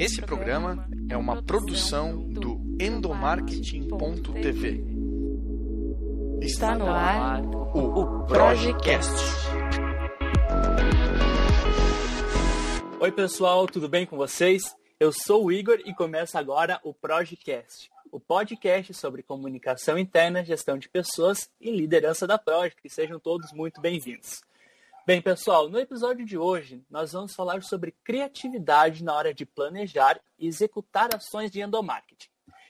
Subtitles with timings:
[0.00, 4.82] Esse programa é uma produção do endomarketing.tv.
[6.40, 9.12] Está no ar o Projecast.
[12.98, 14.74] Oi, pessoal, tudo bem com vocês?
[14.98, 20.78] Eu sou o Igor e começa agora o Projecast, o podcast sobre comunicação interna, gestão
[20.78, 22.88] de pessoas e liderança da Project.
[22.88, 24.40] Sejam todos muito bem-vindos.
[25.06, 30.20] Bem, pessoal, no episódio de hoje nós vamos falar sobre criatividade na hora de planejar
[30.38, 32.28] e executar ações de endomarketing.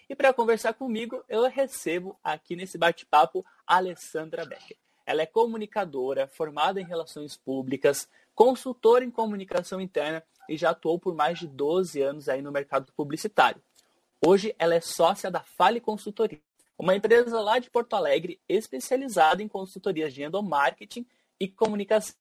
[0.08, 4.76] E para conversar comigo, eu recebo aqui nesse bate-papo a Alessandra Becker.
[5.04, 11.14] Ela é comunicadora, formada em relações públicas, consultora em comunicação interna e já atuou por
[11.14, 13.60] mais de 12 anos aí no mercado publicitário.
[14.24, 16.40] Hoje ela é sócia da Fale Consultoria,
[16.78, 21.04] uma empresa lá de Porto Alegre especializada em consultorias de endomarketing
[21.40, 22.14] e comunicação.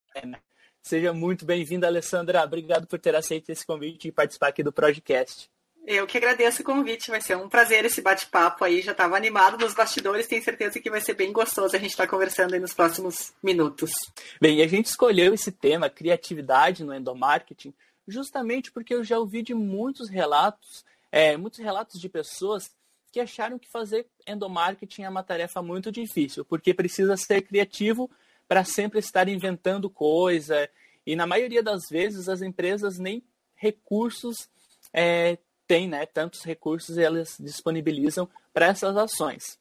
[0.81, 2.41] Seja muito bem-vinda, Alessandra.
[2.43, 5.49] Obrigado por ter aceito esse convite e participar aqui do podcast.
[5.85, 8.81] Eu que agradeço o convite, vai ser um prazer esse bate-papo aí.
[8.81, 12.05] Já estava animado nos bastidores, tenho certeza que vai ser bem gostoso a gente estar
[12.05, 13.91] tá conversando aí nos próximos minutos.
[14.39, 17.73] Bem, a gente escolheu esse tema, criatividade no endomarketing,
[18.07, 22.71] justamente porque eu já ouvi de muitos relatos, é, muitos relatos de pessoas
[23.11, 28.09] que acharam que fazer endomarketing é uma tarefa muito difícil, porque precisa ser criativo
[28.49, 30.67] para sempre estar inventando coisa.
[31.05, 33.23] E na maioria das vezes as empresas nem
[33.55, 34.49] recursos
[34.91, 36.07] é, têm, né?
[36.07, 39.59] Tantos recursos elas disponibilizam para essas ações.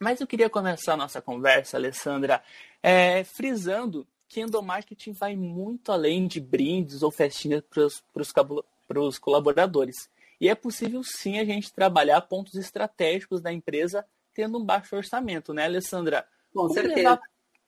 [0.00, 2.42] Mas eu queria começar a nossa conversa, Alessandra,
[2.82, 10.10] é, frisando que endomarketing vai muito além de brindes ou festinhas para os colaboradores.
[10.40, 15.54] E é possível sim a gente trabalhar pontos estratégicos da empresa tendo um baixo orçamento,
[15.54, 16.26] né, Alessandra?
[16.52, 16.96] Com Como certeza.
[16.96, 17.20] levar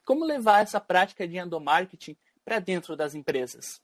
[0.05, 3.81] como levar essa prática de endomarketing para dentro das empresas?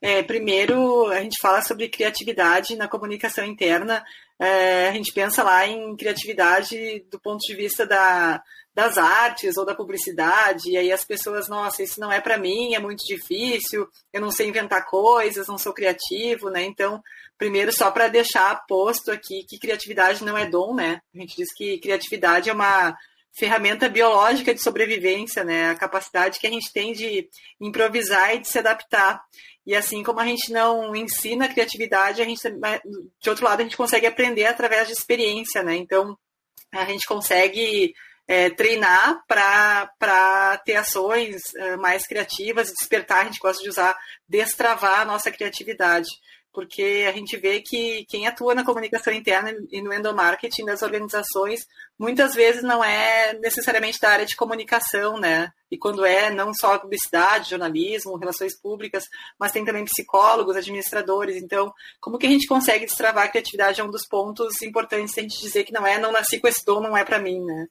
[0.00, 4.04] É, primeiro, a gente fala sobre criatividade na comunicação interna.
[4.38, 8.40] É, a gente pensa lá em criatividade do ponto de vista da,
[8.78, 12.74] das artes ou da publicidade, e aí as pessoas, nossa, isso não é para mim,
[12.74, 16.62] é muito difícil, eu não sei inventar coisas, não sou criativo, né?
[16.62, 17.02] Então,
[17.36, 21.00] primeiro, só para deixar posto aqui que criatividade não é dom, né?
[21.12, 22.96] A gente diz que criatividade é uma
[23.36, 25.70] ferramenta biológica de sobrevivência, né?
[25.70, 27.28] A capacidade que a gente tem de
[27.60, 29.20] improvisar e de se adaptar.
[29.66, 32.40] E assim como a gente não ensina a criatividade, a gente
[33.20, 35.76] de outro lado a gente consegue aprender através de experiência, né?
[35.76, 36.18] Então
[36.72, 37.94] a gente consegue
[38.26, 43.96] é, treinar para ter ações é, mais criativas, despertar, a gente gosta de usar,
[44.28, 46.08] destravar a nossa criatividade
[46.58, 51.60] porque a gente vê que quem atua na comunicação interna e no endomarketing das organizações
[51.98, 55.52] muitas vezes não é necessariamente da área de comunicação, né?
[55.70, 59.04] E quando é, não só publicidade, jornalismo, relações públicas,
[59.38, 61.36] mas tem também psicólogos, administradores.
[61.42, 65.20] Então, como que a gente consegue destravar a criatividade é um dos pontos importantes a
[65.20, 67.66] gente dizer que não é, não nasci com esse dom, não é para mim, né?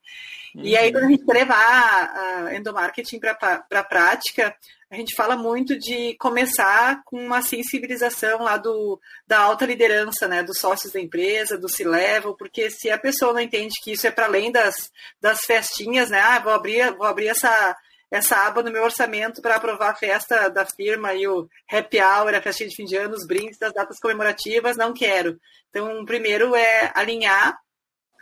[0.55, 0.63] Uhum.
[0.63, 4.55] E aí, quando a gente levar a endomarketing para a prática,
[4.89, 10.41] a gente fala muito de começar com uma sensibilização lá do, da alta liderança, né,
[10.41, 14.11] dos sócios da empresa, do C-level, porque se a pessoa não entende que isso é
[14.17, 14.91] para além das,
[15.21, 17.77] das festinhas, né, ah, vou abrir, vou abrir essa,
[18.09, 22.33] essa aba no meu orçamento para aprovar a festa da firma e o happy hour,
[22.33, 25.39] a festinha de fim de ano, os brindes das datas comemorativas, não quero.
[25.69, 27.55] Então, primeiro é alinhar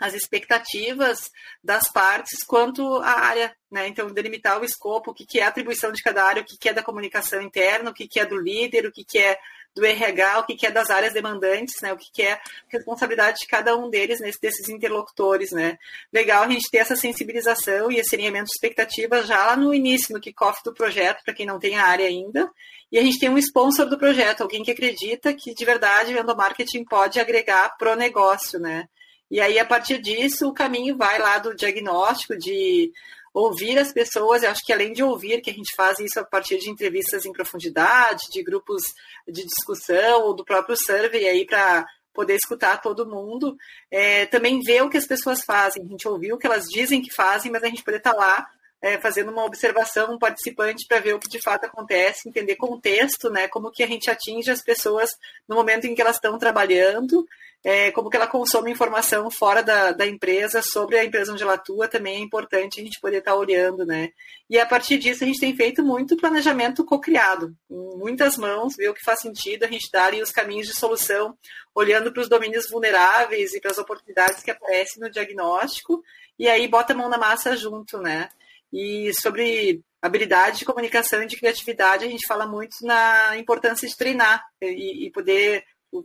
[0.02, 1.32] as expectativas
[1.64, 3.88] das partes quanto à área, né?
[3.88, 6.58] Então, delimitar o escopo, o que, que é a atribuição de cada área, o que,
[6.58, 9.40] que é da comunicação interna, o que, que é do líder, o que, que é
[9.76, 11.92] do RH, o que, é das áreas demandantes, né?
[11.92, 15.78] O que, que é responsabilidade de cada um deles, nesse, desses interlocutores, né?
[16.14, 20.14] Legal a gente ter essa sensibilização e esse alinhamento de expectativas já lá no início,
[20.14, 22.50] no kickoff do projeto, para quem não tem a área ainda.
[22.90, 26.20] E a gente tem um sponsor do projeto, alguém que acredita que de verdade o
[26.20, 28.88] endomarketing pode agregar pro negócio, né?
[29.30, 32.92] E aí, a partir disso, o caminho vai lá do diagnóstico, de
[33.36, 34.42] ouvir as pessoas.
[34.42, 37.26] Eu acho que além de ouvir, que a gente faz isso a partir de entrevistas
[37.26, 38.82] em profundidade, de grupos
[39.28, 43.58] de discussão, ou do próprio survey aí para poder escutar todo mundo,
[43.92, 45.84] é, também ver o que as pessoas fazem.
[45.84, 48.18] A gente ouviu o que elas dizem que fazem, mas a gente poder estar tá
[48.18, 48.48] lá
[48.82, 53.30] é, fazendo uma observação, um participante para ver o que de fato acontece, entender contexto,
[53.30, 55.10] né, como que a gente atinge as pessoas
[55.48, 57.26] no momento em que elas estão trabalhando,
[57.66, 61.56] é, como que ela consome informação fora da, da empresa sobre a empresa onde ela
[61.56, 64.12] atua, também é importante a gente poder estar tá olhando, né?
[64.48, 68.94] E a partir disso a gente tem feito muito planejamento co-criado, muitas mãos, ver o
[68.94, 71.36] que faz sentido, a gente dar os caminhos de solução,
[71.74, 76.04] olhando para os domínios vulneráveis e para as oportunidades que aparecem no diagnóstico,
[76.38, 78.30] e aí bota a mão na massa junto, né?
[78.76, 83.96] E sobre habilidade de comunicação e de criatividade, a gente fala muito na importância de
[83.96, 85.64] treinar e, e poder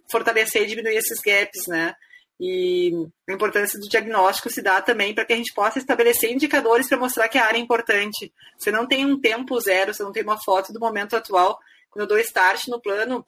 [0.08, 1.93] fortalecer e diminuir esses gaps, né?
[2.38, 2.93] E
[3.28, 6.96] a importância do diagnóstico se dá também para que a gente possa estabelecer indicadores para
[6.96, 8.32] mostrar que a área é importante.
[8.56, 11.58] Você não tem um tempo zero, você não tem uma foto do momento atual.
[11.90, 13.26] Quando eu dou start no plano,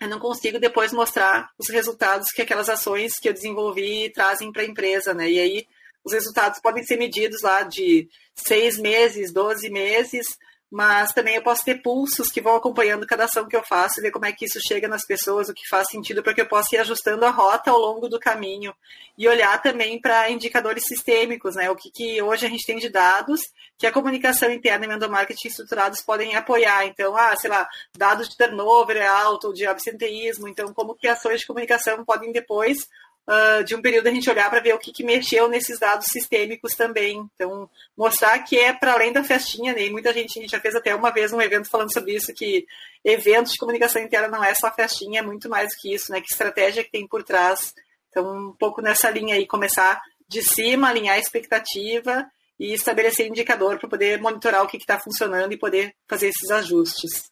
[0.00, 4.62] eu não consigo depois mostrar os resultados que aquelas ações que eu desenvolvi trazem para
[4.62, 5.30] a empresa, né?
[5.30, 5.66] E aí
[6.04, 10.26] os resultados podem ser medidos lá de seis meses, doze meses,
[10.70, 14.02] mas também eu posso ter pulsos que vão acompanhando cada ação que eu faço e
[14.02, 16.46] ver como é que isso chega nas pessoas, o que faz sentido para que eu
[16.46, 18.72] possa ir ajustando a rota ao longo do caminho
[19.18, 21.68] e olhar também para indicadores sistêmicos, né?
[21.70, 23.40] O que, que, hoje a gente tem de dados
[23.76, 26.86] que a comunicação interna e o marketing estruturados podem apoiar.
[26.86, 27.68] Então, ah, sei lá,
[27.98, 32.86] dados de turnover é alto, de absenteísmo, então como que ações de comunicação podem depois
[33.30, 36.06] uh, de um período a gente olhar para ver o que, que, mexeu nesses dados
[36.10, 37.28] sistêmicos também.
[37.34, 39.84] Então, mostrar que é para além da festinha, né?
[39.84, 42.34] E muita gente, a gente já fez até uma vez um evento falando sobre isso,
[42.34, 42.66] que
[43.04, 46.20] eventos de comunicação interna não é só festinha, é muito mais que isso, né?
[46.20, 47.72] Que estratégia que tem por trás.
[48.08, 52.28] Então, um pouco nessa linha aí, começar de cima, alinhar a expectativa
[52.58, 57.30] e estabelecer indicador para poder monitorar o que está funcionando e poder fazer esses ajustes.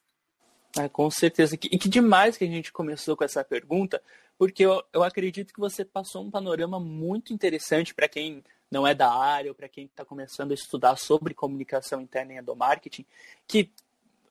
[0.77, 1.55] Ah, com certeza.
[1.55, 4.01] E que demais que a gente começou com essa pergunta,
[4.39, 8.41] porque eu, eu acredito que você passou um panorama muito interessante para quem
[8.71, 12.37] não é da área ou para quem está começando a estudar sobre comunicação interna e
[12.37, 13.05] endomarketing,
[13.45, 13.69] que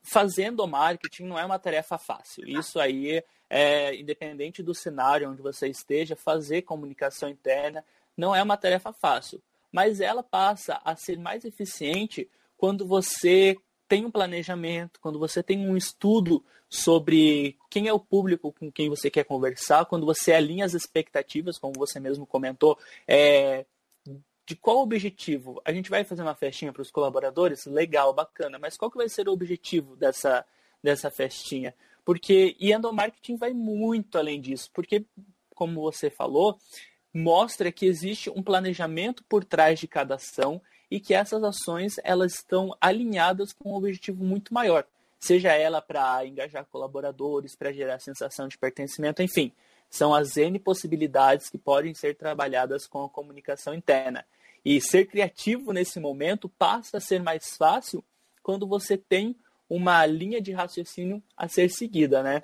[0.02, 2.49] fazendo marketing não é uma tarefa fácil.
[2.49, 7.84] Isso aí, é, independente do cenário onde você esteja, fazer comunicação interna
[8.16, 9.43] não é uma tarefa fácil.
[9.70, 13.58] Mas ela passa a ser mais eficiente quando você
[13.88, 18.90] tem um planejamento, quando você tem um estudo sobre quem é o público com quem
[18.90, 23.64] você quer conversar, quando você alinha as expectativas, como você mesmo comentou, é,
[24.46, 25.61] de qual objetivo?
[25.64, 27.64] A gente vai fazer uma festinha para os colaboradores?
[27.64, 30.44] Legal, bacana, mas qual que vai ser o objetivo dessa,
[30.82, 31.75] dessa festinha?
[32.05, 35.05] Porque e endomarketing vai muito além disso, porque,
[35.55, 36.58] como você falou,
[37.12, 42.35] mostra que existe um planejamento por trás de cada ação e que essas ações elas
[42.35, 44.85] estão alinhadas com um objetivo muito maior,
[45.19, 49.52] seja ela para engajar colaboradores, para gerar sensação de pertencimento, enfim,
[49.90, 54.25] são as N possibilidades que podem ser trabalhadas com a comunicação interna.
[54.64, 58.05] E ser criativo nesse momento passa a ser mais fácil
[58.43, 59.34] quando você tem
[59.69, 62.43] uma linha de raciocínio a ser seguida, né,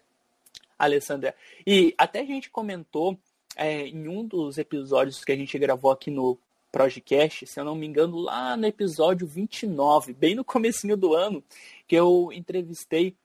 [0.79, 1.35] Alessandra?
[1.67, 3.19] E até a gente comentou
[3.56, 6.38] é, em um dos episódios que a gente gravou aqui no
[6.75, 11.41] Projecast, se eu não me engano, lá no episódio 29, bem no comecinho do ano,
[11.87, 13.17] que eu entrevistei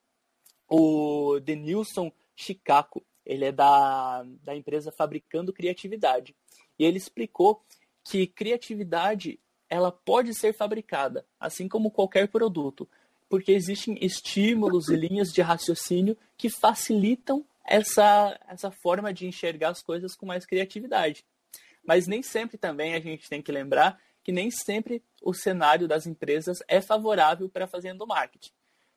[0.70, 3.04] o Denilson Chicaco.
[3.26, 6.36] Ele é da, da empresa Fabricando Criatividade.
[6.78, 7.60] E ele explicou
[8.04, 12.88] que criatividade ela pode ser fabricada, assim como qualquer produto,
[13.28, 19.82] porque existem estímulos e linhas de raciocínio que facilitam essa, essa forma de enxergar as
[19.82, 21.26] coisas com mais criatividade.
[21.90, 26.06] Mas nem sempre também a gente tem que lembrar que nem sempre o cenário das
[26.06, 28.52] empresas é favorável para fazendo marketing.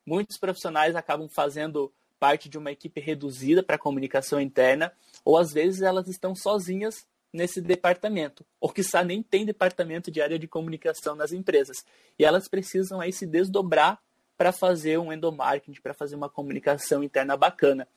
[0.05, 4.93] Muitos profissionais acabam fazendo parte de uma equipe reduzida para comunicação interna,
[5.25, 7.03] ou às vezes elas estão sozinhas
[7.33, 11.77] nesse departamento, ou que nem tem departamento de área de comunicação nas empresas.
[12.19, 13.99] E elas precisam aí se desdobrar
[14.37, 17.87] para fazer um endomarketing, para fazer uma comunicação interna bacana.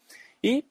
[0.43, 0.65] E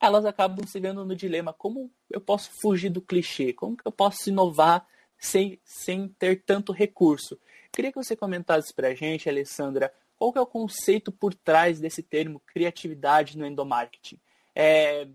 [0.00, 3.52] elas acabam se vendo no dilema: como eu posso fugir do clichê?
[3.52, 4.86] Como que eu posso inovar
[5.18, 7.38] sem, sem ter tanto recurso?
[7.72, 11.78] Queria que você comentasse para a gente, Alessandra, qual que é o conceito por trás
[11.78, 14.18] desse termo criatividade no endomarketing?
[14.54, 15.06] É,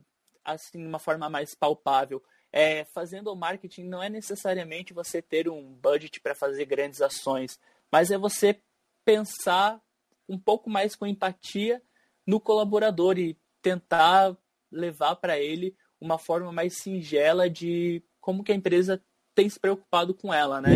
[0.46, 2.22] assim, uma forma mais palpável.
[2.54, 7.58] É, fazendo o marketing não é necessariamente você ter um budget para fazer grandes ações,
[7.90, 8.60] mas é você
[9.06, 9.82] pensar
[10.28, 11.82] um pouco mais com empatia
[12.28, 14.36] no colaborador e tentar
[14.72, 19.02] levar para ele uma forma mais singela de como que a empresa
[19.36, 20.76] tem se preocupado com ela, né?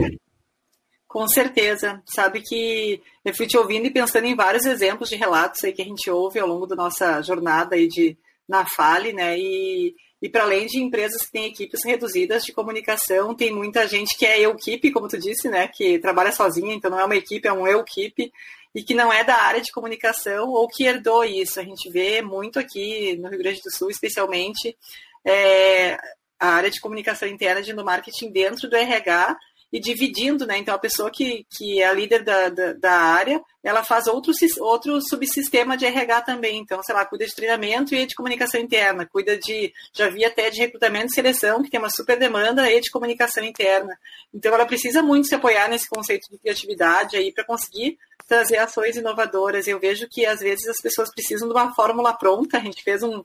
[1.08, 2.02] Com certeza.
[2.06, 5.82] Sabe que eu fui te ouvindo e pensando em vários exemplos de relatos aí que
[5.82, 9.38] a gente ouve ao longo da nossa jornada aí de, na Fale, né?
[9.38, 14.18] E, e para além de empresas que têm equipes reduzidas de comunicação, tem muita gente
[14.18, 15.68] que é eu-equipe, como tu disse, né?
[15.68, 18.32] Que trabalha sozinha, então não é uma equipe, é um eu-equipe
[18.76, 21.62] e que não é da área de comunicação ou que herdou isso.
[21.62, 24.78] A gente vê muito aqui no Rio Grande do Sul, especialmente,
[25.24, 25.98] é,
[26.38, 29.38] a área de comunicação interna de no marketing dentro do RH
[29.72, 30.58] e dividindo, né?
[30.58, 34.32] Então, a pessoa que, que é a líder da, da, da, área, ela faz outro,
[34.60, 36.60] outro subsistema de RH também.
[36.60, 40.50] Então, sei lá, cuida de treinamento e de comunicação interna, cuida de, já vi até
[40.50, 43.98] de recrutamento e seleção, que tem uma super demanda, e de comunicação interna.
[44.34, 48.96] Então, ela precisa muito se apoiar nesse conceito de criatividade aí para conseguir trazer ações
[48.96, 49.68] inovadoras.
[49.68, 52.58] Eu vejo que, às vezes, as pessoas precisam de uma fórmula pronta.
[52.58, 53.24] A gente fez um,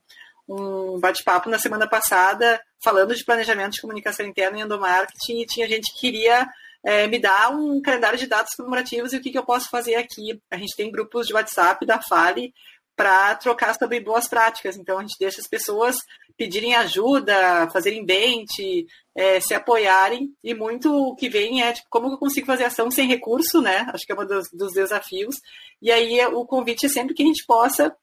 [0.50, 5.68] um bate-papo na semana passada falando de planejamento de comunicação interna e endomarketing e tinha
[5.68, 6.48] gente que queria
[6.84, 9.94] é, me dar um calendário de dados comemorativos e o que, que eu posso fazer
[9.94, 10.40] aqui.
[10.50, 12.52] A gente tem grupos de WhatsApp da Fale
[12.96, 14.76] para trocar sobre boas práticas.
[14.76, 15.96] Então a gente deixa as pessoas
[16.36, 20.34] pedirem ajuda, fazerem bente, é, se apoiarem.
[20.42, 23.86] E muito o que vem é tipo, como eu consigo fazer ação sem recurso, né?
[23.92, 25.36] Acho que é um dos, dos desafios.
[25.82, 27.94] E aí o convite é sempre que a gente possa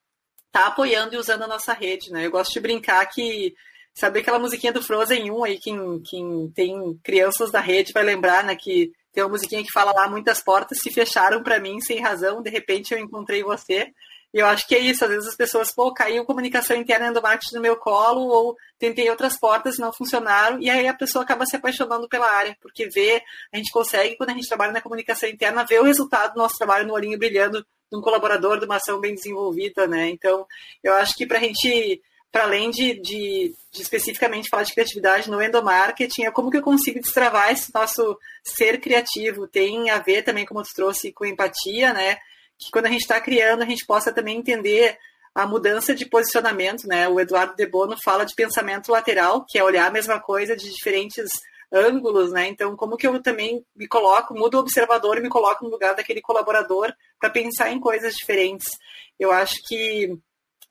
[0.52, 2.26] tá apoiando e usando a nossa rede, né?
[2.26, 3.54] Eu gosto de brincar que
[3.94, 8.44] sabe aquela musiquinha do Frozen 1 aí, quem, quem tem crianças da rede vai lembrar,
[8.44, 12.00] né, que tem uma musiquinha que fala lá, muitas portas se fecharam para mim sem
[12.00, 13.92] razão, de repente eu encontrei você.
[14.34, 17.22] E eu acho que é isso, às vezes as pessoas, pô, caiu comunicação interna do
[17.22, 21.24] marketing no meu colo, ou tentei outras portas e não funcionaram, e aí a pessoa
[21.24, 24.82] acaba se apaixonando pela área, porque vê, a gente consegue, quando a gente trabalha na
[24.82, 28.66] comunicação interna, ver o resultado do nosso trabalho no olhinho brilhando de um colaborador, de
[28.66, 30.10] uma ação bem desenvolvida, né?
[30.10, 30.46] Então,
[30.84, 32.02] eu acho que para a gente
[32.32, 36.62] para além de, de, de, especificamente falar de criatividade no endomarketing, é como que eu
[36.62, 39.48] consigo destravar esse nosso ser criativo.
[39.48, 42.18] Tem a ver também, como tu trouxe, com empatia, né?
[42.60, 44.98] Que quando a gente está criando, a gente possa também entender
[45.34, 47.08] a mudança de posicionamento, né?
[47.08, 50.70] O Eduardo De Bono fala de pensamento lateral, que é olhar a mesma coisa de
[50.70, 51.30] diferentes
[51.72, 52.48] ângulos, né?
[52.48, 55.96] Então, como que eu também me coloco, mudo o observador e me coloco no lugar
[55.96, 58.68] daquele colaborador para pensar em coisas diferentes.
[59.20, 60.18] Eu acho que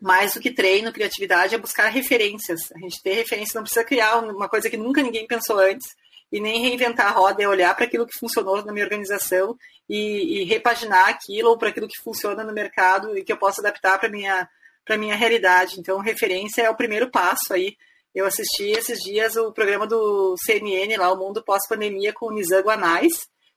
[0.00, 2.70] mais do que treino, criatividade, é buscar referências.
[2.74, 5.86] A gente ter referência, não precisa criar uma coisa que nunca ninguém pensou antes
[6.30, 9.56] e nem reinventar a roda, é olhar para aquilo que funcionou na minha organização
[9.88, 13.60] e, e repaginar aquilo ou para aquilo que funciona no mercado e que eu possa
[13.60, 14.48] adaptar para minha
[14.84, 15.80] para minha realidade.
[15.80, 17.76] Então, referência é o primeiro passo aí.
[18.16, 22.62] Eu assisti esses dias o programa do CNN lá, o Mundo Pós-Pandemia, com o Nizam
[22.62, 23.12] Guanais,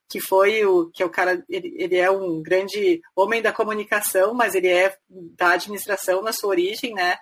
[0.09, 4.33] que foi o que é o cara, ele, ele, é um grande homem da comunicação,
[4.33, 7.15] mas ele é da administração na sua origem, né?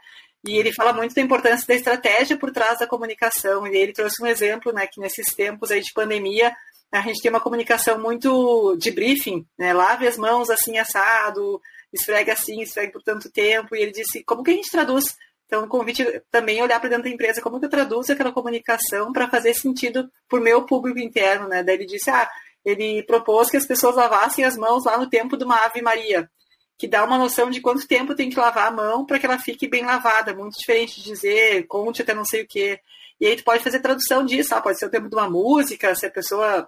[0.47, 3.67] E ele fala muito da importância da estratégia por trás da comunicação.
[3.67, 6.51] E ele trouxe um exemplo, né, que nesses tempos aí de pandemia,
[6.91, 9.73] a gente tem uma comunicação muito de briefing, né?
[9.73, 11.61] Lave as mãos assim assado,
[11.93, 13.75] esfregue assim, esfregue por tanto tempo.
[13.75, 15.15] E ele disse, como que a gente traduz
[15.47, 18.33] então, o convite também é olhar para dentro da empresa, como que eu traduzo aquela
[18.33, 21.63] comunicação para fazer sentido para o meu público interno, né?
[21.63, 22.29] Daí ele disse, ah,
[22.65, 26.29] ele propôs que as pessoas lavassem as mãos lá no tempo de uma Ave Maria,
[26.77, 29.39] que dá uma noção de quanto tempo tem que lavar a mão para que ela
[29.39, 32.81] fique bem lavada, muito diferente de dizer conte até não sei o quê.
[33.19, 35.95] E aí tu pode fazer tradução disso, ah, pode ser o tempo de uma música,
[35.95, 36.67] se a pessoa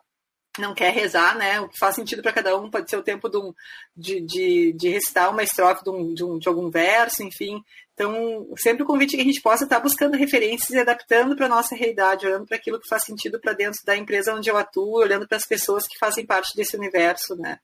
[0.57, 1.59] não quer rezar, né?
[1.59, 3.53] O que faz sentido para cada um pode ser o tempo de, um,
[3.95, 7.62] de, de, de recitar uma estrofe de, um, de, um, de algum verso, enfim.
[8.00, 11.48] Então, sempre o convite é que a gente possa estar buscando referências e adaptando para
[11.48, 14.56] a nossa realidade, olhando para aquilo que faz sentido para dentro da empresa onde eu
[14.56, 17.60] atuo, olhando para as pessoas que fazem parte desse universo, né?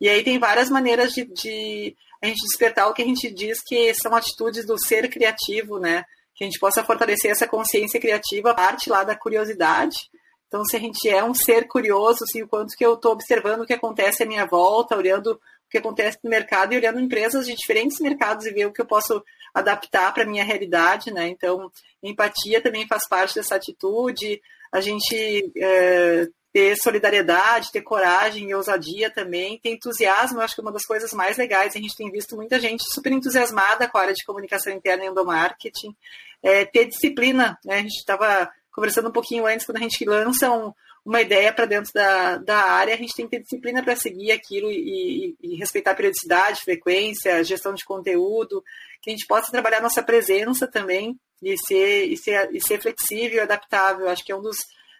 [0.00, 3.60] E aí tem várias maneiras de, de a gente despertar o que a gente diz
[3.64, 6.02] que são atitudes do ser criativo, né?
[6.34, 10.10] Que a gente possa fortalecer essa consciência criativa, parte lá da curiosidade.
[10.48, 13.60] Então, se a gente é um ser curioso, assim, o quanto que eu estou observando
[13.60, 17.46] o que acontece à minha volta, olhando o que acontece no mercado e olhando empresas
[17.46, 19.22] de diferentes mercados e ver o que eu posso
[19.56, 21.28] adaptar para a minha realidade, né?
[21.28, 21.72] Então,
[22.02, 24.38] empatia também faz parte dessa atitude,
[24.70, 30.60] a gente é, ter solidariedade, ter coragem e ousadia também, ter entusiasmo, eu acho que
[30.60, 33.96] é uma das coisas mais legais, a gente tem visto muita gente super entusiasmada com
[33.96, 35.96] a área de comunicação interna e endomarketing,
[36.42, 37.76] é, ter disciplina, né?
[37.76, 40.70] A gente estava conversando um pouquinho antes, quando a gente lança um,
[41.06, 44.32] uma ideia para dentro da, da área, a gente tem que ter disciplina para seguir
[44.32, 48.60] aquilo e, e, e, respeitar periodicidade, frequência, gestão de conteúdo,
[49.00, 53.36] que a gente possa trabalhar nossa presença também e ser, e ser, e ser flexível
[53.36, 54.08] e adaptável.
[54.08, 54.56] Acho que é um dos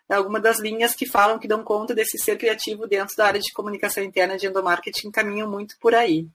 [0.08, 3.52] alguma das linhas que falam que dão conta desse ser criativo dentro da área de
[3.52, 6.28] comunicação interna de endomarketing caminham muito por aí.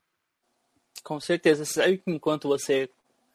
[1.02, 1.64] Com certeza.
[1.64, 2.90] Sabe que enquanto você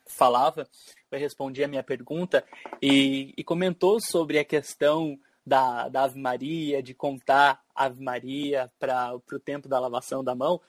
[0.06, 0.68] falava,
[1.10, 2.44] eu respondi a minha pergunta
[2.82, 9.14] e, e comentou sobre a questão da, da Ave Maria, de contar Ave Maria para
[9.14, 10.60] o tempo da lavação da mão,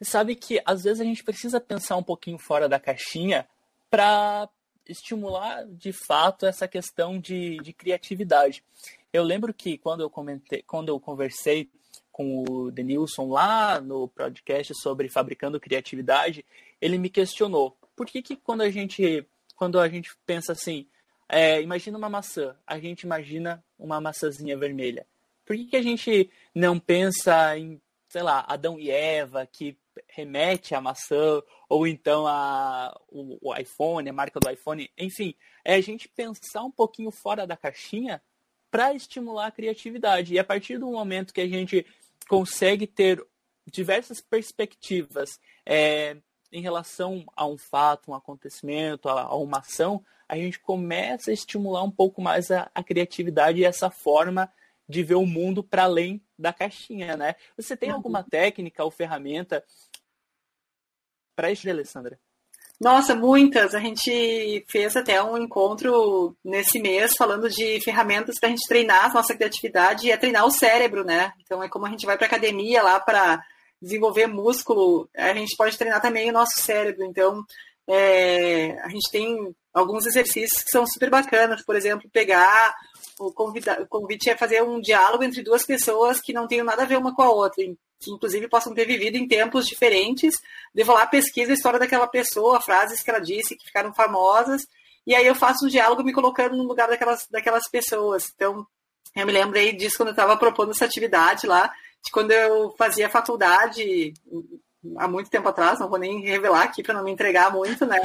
[0.00, 3.46] sabe que às vezes a gente precisa pensar um pouquinho fora da caixinha
[3.90, 4.48] para
[4.88, 8.64] estimular de fato essa questão de, de criatividade.
[9.12, 11.68] Eu lembro que quando eu comentei, quando eu conversei
[12.10, 16.44] com o Denilson lá no podcast sobre fabricando criatividade,
[16.80, 20.86] ele me questionou por que, que quando a gente quando a gente pensa assim,
[21.28, 25.06] é, imagina uma maçã, a gente imagina uma maçãzinha vermelha.
[25.44, 29.76] Por que, que a gente não pensa em, sei lá, Adão e Eva, que
[30.08, 35.74] remete à maçã, ou então a, o, o iPhone, a marca do iPhone, enfim, é
[35.74, 38.22] a gente pensar um pouquinho fora da caixinha
[38.70, 40.34] para estimular a criatividade.
[40.34, 41.86] E a partir do momento que a gente
[42.28, 43.24] consegue ter
[43.66, 46.16] diversas perspectivas, é,
[46.52, 51.34] em relação a um fato, um acontecimento, a, a uma ação, a gente começa a
[51.34, 54.52] estimular um pouco mais a, a criatividade e essa forma
[54.88, 57.34] de ver o mundo para além da caixinha, né?
[57.56, 59.64] Você tem alguma técnica ou ferramenta
[61.34, 62.18] para isso, Alessandra?
[62.80, 63.74] Nossa, muitas.
[63.74, 69.06] A gente fez até um encontro nesse mês falando de ferramentas para a gente treinar
[69.06, 71.32] a nossa criatividade e é treinar o cérebro, né?
[71.40, 73.42] Então é como a gente vai para academia lá para
[73.80, 77.04] desenvolver músculo, a gente pode treinar também o nosso cérebro.
[77.04, 77.44] Então
[77.88, 82.74] é, a gente tem alguns exercícios que são super bacanas, por exemplo, pegar
[83.18, 86.82] o, convida, o convite é fazer um diálogo entre duas pessoas que não tenham nada
[86.82, 87.62] a ver uma com a outra,
[87.98, 90.34] que inclusive possam ter vivido em tempos diferentes.
[90.74, 94.66] Devo lá pesquisa a história daquela pessoa, frases que ela disse que ficaram famosas,
[95.06, 98.24] e aí eu faço um diálogo me colocando no lugar daquelas, daquelas pessoas.
[98.34, 98.66] Então,
[99.14, 101.72] eu me lembrei disso quando eu estava propondo essa atividade lá,
[102.04, 104.12] de quando eu fazia faculdade,
[104.96, 107.98] há muito tempo atrás, não vou nem revelar aqui para não me entregar muito, né?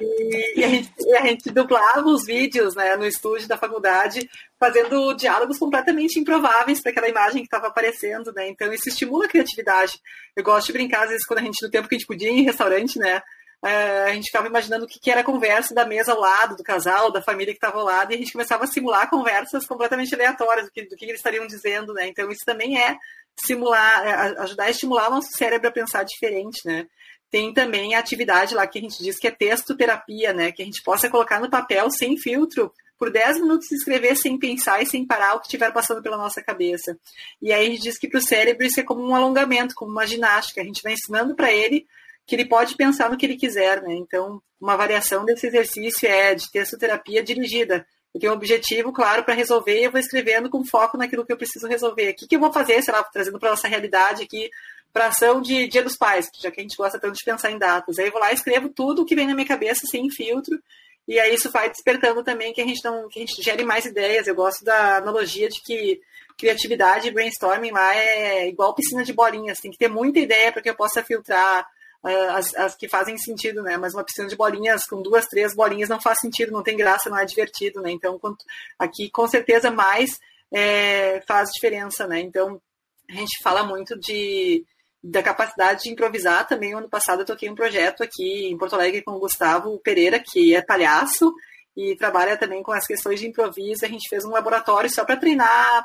[0.00, 4.28] E, e, a gente, e, a gente, dublava os vídeos né, no estúdio da faculdade,
[4.58, 8.48] fazendo diálogos completamente improváveis para aquela imagem que estava aparecendo, né?
[8.48, 9.92] Então isso estimula a criatividade.
[10.36, 12.30] Eu gosto de brincar, às vezes, quando a gente, no tempo que a gente podia
[12.30, 13.22] ir em restaurante, né?
[13.64, 16.56] É, a gente ficava imaginando o que, que era a conversa da mesa ao lado,
[16.56, 19.64] do casal, da família que estava ao lado, e a gente começava a simular conversas
[19.64, 22.08] completamente aleatórias do que, do que eles estariam dizendo, né?
[22.08, 22.96] Então isso também é
[23.36, 26.86] simular, é, ajudar a estimular o nosso cérebro a pensar diferente, né?
[27.30, 30.52] Tem também a atividade lá que a gente diz que é textoterapia, né?
[30.52, 34.80] Que a gente possa colocar no papel sem filtro por 10 minutos escrever sem pensar
[34.82, 36.96] e sem parar o que estiver passando pela nossa cabeça.
[37.40, 39.90] E aí a gente diz que para o cérebro isso é como um alongamento, como
[39.90, 40.60] uma ginástica.
[40.60, 41.86] A gente vai ensinando para ele
[42.26, 43.94] que ele pode pensar no que ele quiser, né?
[43.94, 47.84] Então, uma variação desse exercício é de textoterapia dirigida.
[48.18, 51.36] Tenho um objetivo claro para resolver e eu vou escrevendo com foco naquilo que eu
[51.36, 52.10] preciso resolver.
[52.10, 54.50] O que, que eu vou fazer, sei lá, trazendo para nossa realidade aqui,
[54.92, 57.58] para ação de Dia dos Pais, já que a gente gosta tanto de pensar em
[57.58, 57.98] datas.
[57.98, 60.62] Aí eu vou lá e escrevo tudo o que vem na minha cabeça sem filtro.
[61.08, 63.86] E aí isso vai despertando também que a gente não que a gente gere mais
[63.86, 64.26] ideias.
[64.26, 66.00] Eu gosto da analogia de que
[66.36, 70.62] criatividade e brainstorming lá é igual piscina de bolinhas, tem que ter muita ideia para
[70.62, 71.66] que eu possa filtrar
[72.02, 73.76] as, as, que fazem sentido, né?
[73.76, 77.08] Mas uma piscina de bolinhas com duas, três bolinhas não faz sentido, não tem graça,
[77.08, 77.90] não é divertido, né?
[77.90, 78.44] Então, quanto,
[78.78, 80.20] aqui com certeza mais
[80.52, 82.20] é, faz diferença, né?
[82.20, 82.60] Então,
[83.08, 84.64] a gente fala muito de
[85.04, 86.74] da capacidade de improvisar também.
[86.74, 90.54] Ano passado eu toquei um projeto aqui em Porto Alegre com o Gustavo Pereira, que
[90.54, 91.34] é palhaço
[91.76, 93.84] e trabalha também com as questões de improviso.
[93.84, 95.84] A gente fez um laboratório só para treinar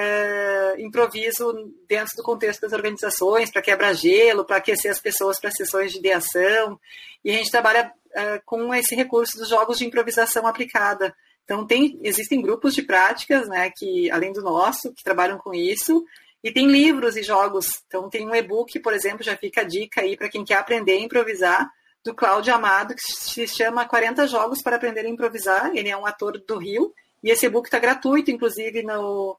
[0.00, 5.50] é, improviso dentro do contexto das organizações, para quebrar gelo, para aquecer as pessoas para
[5.50, 6.78] sessões de ideação.
[7.24, 11.12] E a gente trabalha é, com esse recurso dos jogos de improvisação aplicada.
[11.42, 16.04] Então, tem, existem grupos de práticas, né, que, além do nosso, que trabalham com isso,
[16.44, 17.66] e tem livros e jogos.
[17.88, 20.92] Então, tem um e-book, por exemplo, já fica a dica aí para quem quer aprender
[20.92, 21.68] a improvisar,
[22.04, 25.72] do Cláudio Amado, que se chama 40 Jogos para Aprender a Improvisar.
[25.74, 29.36] Ele é um ator do Rio, e esse e-book está gratuito, inclusive, no,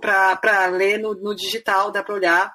[0.00, 2.54] para ler no, no, digital, dá para olhar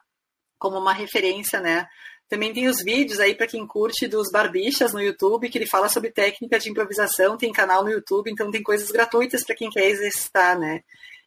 [0.58, 1.88] como uma referência, né?
[2.28, 5.88] Também tem os vídeos aí para quem curte dos Barbichas no YouTube, que ele fala
[5.88, 9.90] sobre técnica de improvisação, tem canal no YouTube, então tem coisas gratuitas para quem quer
[9.90, 10.82] exercitar, né?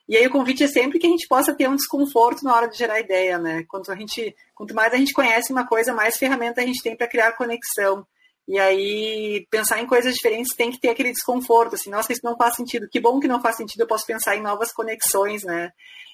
[0.08, 2.68] E aí o convite é sempre que a gente possa ter um desconforto na hora
[2.68, 3.64] de gerar ideia, né?
[3.68, 6.96] Quanto, a gente, quanto mais a gente conhece uma coisa, mais ferramenta a gente tem
[6.96, 8.06] para criar conexão.
[8.48, 12.34] E aí, pensar em coisas diferentes tem que ter aquele desconforto, assim, nossa, isso não
[12.34, 12.88] faz sentido.
[12.90, 15.70] Que bom que não faz sentido, eu posso pensar em novas conexões, né?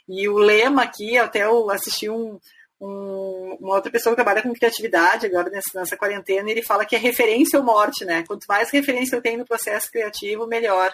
[0.09, 2.40] E o lema aqui, até eu assisti um,
[2.81, 6.97] um, uma outra pessoa que trabalha com criatividade agora nessa, nessa quarentena, ele fala que
[6.97, 8.25] é referência ou morte, né?
[8.27, 10.92] Quanto mais referência eu tenho no processo criativo, melhor.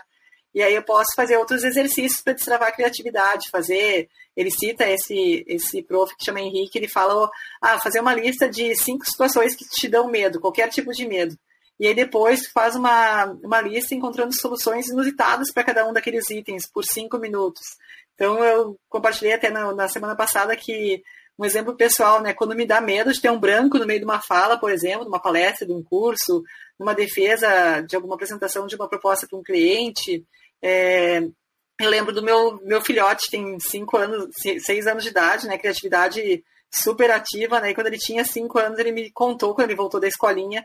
[0.55, 4.09] E aí eu posso fazer outros exercícios para destravar a criatividade, fazer.
[4.37, 8.75] Ele cita esse esse prof que chama Henrique, ele fala, ah, fazer uma lista de
[8.77, 11.37] cinco situações que te dão medo, qualquer tipo de medo.
[11.79, 16.29] E aí depois tu faz uma, uma lista encontrando soluções inusitadas para cada um daqueles
[16.31, 17.63] itens por cinco minutos.
[18.15, 21.03] Então eu compartilhei até na, na semana passada que
[21.39, 22.35] um exemplo pessoal, né?
[22.35, 25.05] Quando me dá medo de ter um branco no meio de uma fala, por exemplo,
[25.05, 26.45] de uma palestra, de um curso,
[26.79, 30.23] numa defesa de alguma apresentação de uma proposta para um cliente,
[30.63, 31.23] é,
[31.81, 34.29] eu lembro do meu, meu filhote, tem cinco anos,
[34.61, 35.57] seis anos de idade, né?
[35.57, 37.71] Criatividade super ativa, né?
[37.71, 40.65] E quando ele tinha cinco anos, ele me contou, quando ele voltou da escolinha,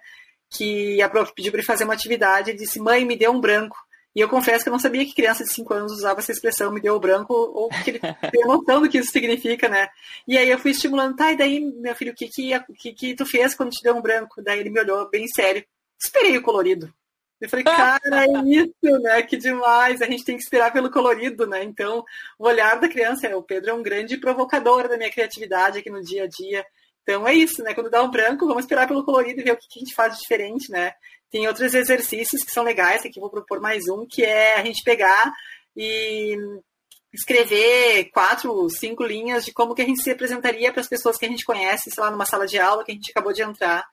[0.49, 3.39] que a prof pediu para ele fazer uma atividade e disse, mãe, me deu um
[3.39, 3.77] branco.
[4.15, 6.71] E eu confesso que eu não sabia que criança de 5 anos usava essa expressão,
[6.71, 9.89] me deu o branco, ou que ele tem noção do que isso significa, né?
[10.25, 13.15] E aí eu fui estimulando, tá, e daí, meu filho, o que que, que que
[13.15, 14.41] tu fez quando te deu um branco?
[14.41, 15.65] Daí ele me olhou bem sério.
[16.01, 16.93] Esperei o colorido.
[17.41, 19.21] Eu falei, cara, é isso, né?
[19.23, 20.01] Que demais.
[20.01, 21.63] A gente tem que esperar pelo colorido, né?
[21.63, 22.03] Então,
[22.39, 26.01] o olhar da criança, o Pedro é um grande provocador da minha criatividade aqui no
[26.01, 26.65] dia a dia.
[27.03, 27.73] Então é isso, né?
[27.73, 30.15] Quando dá um branco, vamos esperar pelo colorido e ver o que a gente faz
[30.15, 30.93] de diferente, né?
[31.29, 34.83] Tem outros exercícios que são legais, aqui vou propor mais um, que é a gente
[34.83, 35.31] pegar
[35.75, 36.35] e
[37.13, 41.25] escrever quatro, cinco linhas de como que a gente se apresentaria para as pessoas que
[41.25, 43.85] a gente conhece, sei lá, numa sala de aula que a gente acabou de entrar.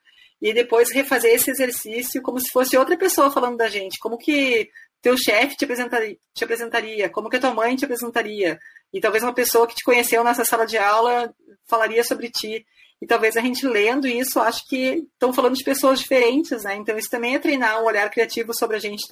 [0.43, 4.01] E depois refazer esse exercício como se fosse outra pessoa falando da gente.
[4.01, 4.69] Como que
[5.01, 8.59] teu chefe te apresentaria, te apresentaria, como que a tua mãe te apresentaria.
[8.93, 11.33] E talvez uma pessoa que te conheceu nessa sala de aula
[11.67, 12.67] falaria sobre ti.
[13.01, 16.77] E talvez a gente lendo isso, acho que estão falando de pessoas diferentes, né?
[16.77, 19.03] Então isso também é treinar um olhar criativo sobre a gente,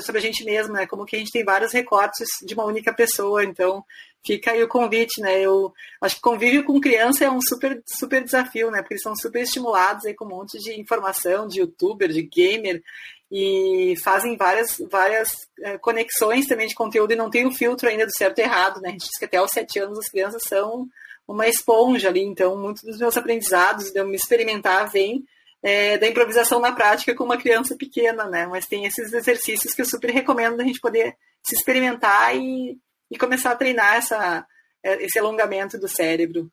[0.00, 0.86] sobre a gente mesmo, né?
[0.86, 3.44] Como que a gente tem vários recortes de uma única pessoa.
[3.44, 3.84] Então
[4.24, 5.40] fica aí o convite, né?
[5.40, 8.80] Eu acho que convívio com criança é um super, super desafio, né?
[8.80, 12.82] Porque eles são super estimulados aí com um monte de informação, de youtuber, de gamer
[13.30, 18.06] e fazem várias, várias é, conexões também de conteúdo e não tem o filtro ainda
[18.06, 18.88] do certo e errado, né?
[18.88, 20.88] A gente diz que até aos sete anos as crianças são
[21.26, 25.22] uma esponja ali, então muitos dos meus aprendizados de eu me experimentar vem
[25.62, 28.46] é, da improvisação na prática com uma criança pequena, né?
[28.46, 32.78] Mas tem esses exercícios que eu super recomendo a gente poder se experimentar e,
[33.10, 34.46] e começar a treinar essa,
[34.82, 36.50] é, esse alongamento do cérebro.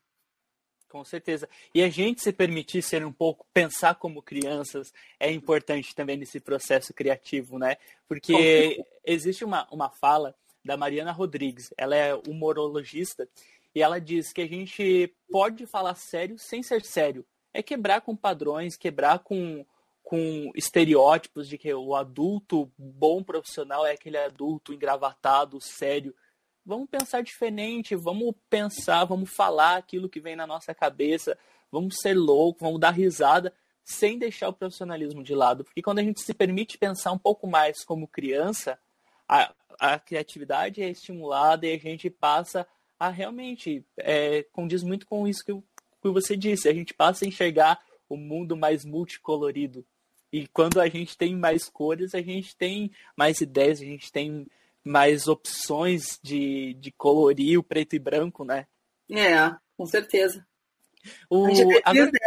[0.88, 1.48] Com certeza.
[1.74, 6.40] E a gente se permitir ser um pouco, pensar como crianças, é importante também nesse
[6.40, 7.76] processo criativo, né?
[8.08, 13.28] Porque existe uma, uma fala da Mariana Rodrigues, ela é humorologista,
[13.74, 17.26] e ela diz que a gente pode falar sério sem ser sério.
[17.52, 19.66] É quebrar com padrões, quebrar com,
[20.02, 26.14] com estereótipos de que o adulto bom profissional é aquele adulto engravatado, sério.
[26.66, 31.38] Vamos pensar diferente, vamos pensar, vamos falar aquilo que vem na nossa cabeça,
[31.70, 35.62] vamos ser louco, vamos dar risada, sem deixar o profissionalismo de lado.
[35.62, 38.76] Porque quando a gente se permite pensar um pouco mais como criança,
[39.28, 42.66] a, a criatividade é estimulada e a gente passa
[42.98, 46.68] a realmente é, condiz muito com isso que, que você disse.
[46.68, 49.86] A gente passa a enxergar o mundo mais multicolorido.
[50.32, 54.48] E quando a gente tem mais cores, a gente tem mais ideias, a gente tem
[54.86, 58.66] mais opções de, de colorir o preto e branco, né?
[59.10, 60.46] É, com certeza.
[61.28, 61.46] O,
[61.84, 62.06] agora...
[62.06, 62.18] Né,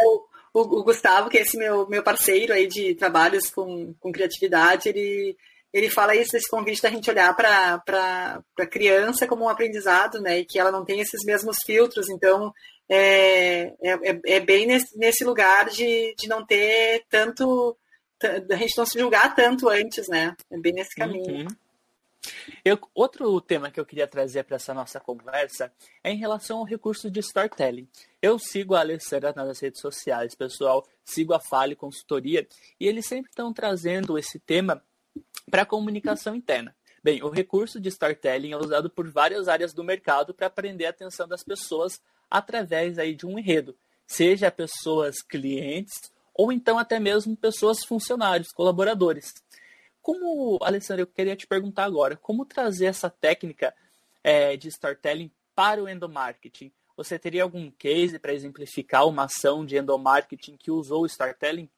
[0.52, 4.90] o, o, Gustavo, que é esse meu, meu parceiro aí de trabalhos com, com criatividade,
[4.90, 5.36] ele,
[5.72, 10.40] ele fala isso, esse convite da gente olhar para a criança como um aprendizado, né?
[10.40, 12.10] E que ela não tem esses mesmos filtros.
[12.10, 12.52] Então,
[12.90, 17.74] é, é, é bem nesse, nesse lugar de, de não ter tanto.
[18.22, 20.36] A gente não se julgar tanto antes, né?
[20.50, 21.46] É bem nesse caminho.
[21.46, 21.48] Uhum.
[22.64, 25.72] Eu, outro tema que eu queria trazer para essa nossa conversa
[26.04, 27.88] é em relação ao recurso de storytelling.
[28.20, 32.46] Eu sigo a Alessandra nas redes sociais, pessoal, sigo a Fale Consultoria,
[32.78, 34.82] e eles sempre estão trazendo esse tema
[35.50, 36.74] para comunicação interna.
[37.02, 40.90] Bem, o recurso de storytelling é usado por várias áreas do mercado para prender a
[40.90, 43.74] atenção das pessoas através aí de um enredo,
[44.06, 45.98] seja pessoas clientes
[46.34, 49.32] ou então até mesmo pessoas funcionários, colaboradores.
[50.02, 53.74] Como, Alessandra, eu queria te perguntar agora, como trazer essa técnica
[54.22, 56.72] é, de storytelling para o endomarketing?
[56.96, 61.68] Você teria algum case para exemplificar uma ação de endomarketing que usou o storytelling?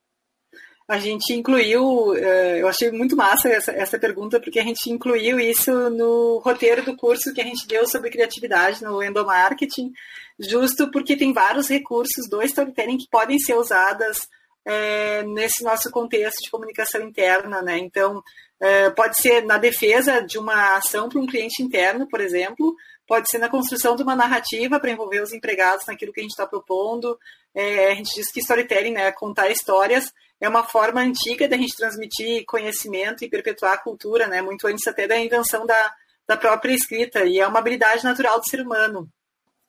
[0.93, 5.39] a gente incluiu, eh, eu achei muito massa essa, essa pergunta, porque a gente incluiu
[5.39, 9.93] isso no roteiro do curso que a gente deu sobre criatividade no endomarketing,
[10.39, 14.29] justo porque tem vários recursos do storytelling que podem ser usadas
[14.65, 17.79] é, nesse nosso contexto de comunicação interna, né?
[17.79, 18.23] Então,
[18.61, 22.75] é, pode ser na defesa de uma ação para um cliente interno, por exemplo,
[23.07, 26.33] pode ser na construção de uma narrativa para envolver os empregados naquilo que a gente
[26.33, 27.19] está propondo.
[27.55, 31.77] É, a gente diz que storytelling, né, contar histórias, é uma forma antiga da gente
[31.77, 34.43] transmitir conhecimento e perpetuar a cultura, né?
[34.43, 35.95] Muito antes até da invenção da,
[36.27, 37.25] da própria escrita.
[37.25, 39.09] E é uma habilidade natural do ser humano.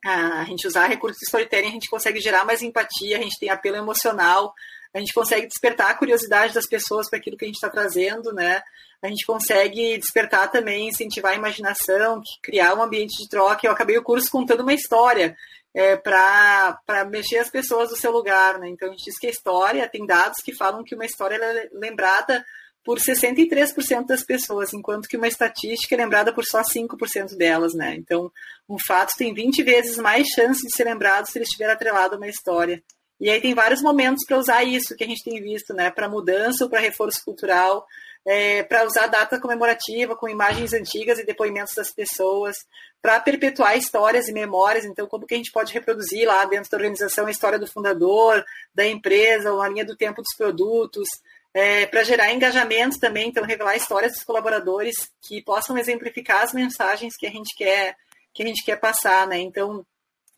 [0.03, 3.49] A gente usar recursos de storytelling, a gente consegue gerar mais empatia, a gente tem
[3.49, 4.53] apelo emocional,
[4.93, 8.31] a gente consegue despertar a curiosidade das pessoas para aquilo que a gente está trazendo,
[8.31, 8.61] né?
[9.01, 13.65] A gente consegue despertar também, incentivar a imaginação, criar um ambiente de troca.
[13.67, 15.35] Eu acabei o curso contando uma história
[15.73, 18.59] é, para mexer as pessoas do seu lugar.
[18.59, 18.69] Né?
[18.69, 21.69] Então, a gente diz que a história, tem dados que falam que uma história é
[21.73, 22.45] lembrada
[22.83, 27.73] por 63% das pessoas, enquanto que uma estatística é lembrada por só 5% delas.
[27.73, 27.95] Né?
[27.95, 28.31] Então,
[28.69, 32.17] um fato tem 20 vezes mais chance de ser lembrado se ele estiver atrelado a
[32.17, 32.81] uma história.
[33.19, 35.89] E aí tem vários momentos para usar isso que a gente tem visto, né?
[35.91, 37.85] Para mudança ou para reforço cultural
[38.25, 42.55] é, para usar data comemorativa com imagens antigas e depoimentos das pessoas,
[43.01, 44.85] para perpetuar histórias e memórias.
[44.85, 48.43] Então, como que a gente pode reproduzir lá dentro da organização a história do fundador,
[48.73, 51.07] da empresa, a linha do tempo dos produtos,
[51.53, 57.15] é, para gerar engajamento também, então revelar histórias dos colaboradores que possam exemplificar as mensagens
[57.15, 57.95] que a gente quer
[58.33, 59.37] que a gente quer passar, né?
[59.37, 59.85] Então,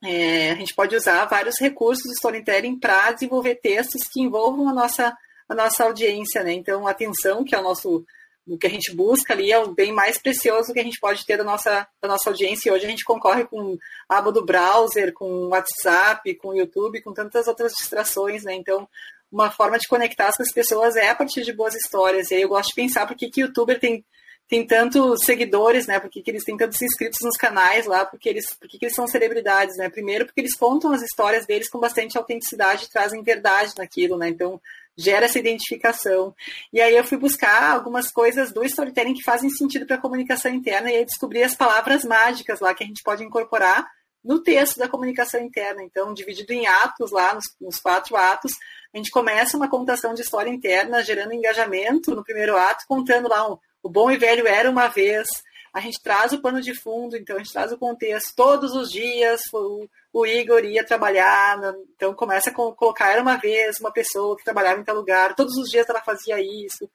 [0.03, 4.73] é, a gente pode usar vários recursos do storytelling para desenvolver textos que envolvam a
[4.73, 5.15] nossa,
[5.47, 6.53] a nossa audiência, né?
[6.53, 8.05] Então, atenção, que é o nosso
[8.47, 11.25] o que a gente busca ali é o bem mais precioso que a gente pode
[11.25, 12.69] ter da nossa, da nossa audiência.
[12.69, 13.75] E hoje a gente concorre com
[14.07, 18.53] a aba do browser, com WhatsApp, com YouTube, com tantas outras distrações, né?
[18.53, 18.87] Então,
[19.31, 22.29] uma forma de conectar com as pessoas é a partir de boas histórias.
[22.29, 24.05] E aí eu gosto de pensar por que o youtuber tem,
[24.47, 25.99] tem tantos seguidores, né?
[25.99, 29.75] Por que eles têm tantos inscritos nos canais lá, porque eles, porque eles são celebridades,
[29.77, 29.89] né?
[29.89, 34.29] Primeiro porque eles contam as histórias deles com bastante autenticidade, trazem verdade naquilo, né?
[34.29, 34.61] Então,
[34.95, 36.33] gera essa identificação.
[36.71, 40.51] E aí eu fui buscar algumas coisas do storytelling que fazem sentido para a comunicação
[40.53, 43.85] interna e aí descobri as palavras mágicas lá que a gente pode incorporar
[44.23, 45.83] no texto da comunicação interna.
[45.83, 48.53] Então, dividido em atos lá, nos, nos quatro atos,
[48.93, 53.51] a gente começa uma contação de história interna, gerando engajamento no primeiro ato, contando lá
[53.51, 55.27] um, o bom e velho era uma vez,
[55.71, 58.33] a gente traz o pano de fundo, então a gente traz o contexto.
[58.35, 61.61] Todos os dias o, o Igor ia trabalhar,
[61.95, 65.55] então começa a colocar, era uma vez uma pessoa que trabalhava em tal lugar, todos
[65.55, 66.89] os dias ela fazia isso.